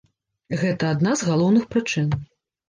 Гэта 0.61 0.89
адна 0.93 1.13
з 1.21 1.27
галоўных 1.29 1.69
прычын. 1.75 2.09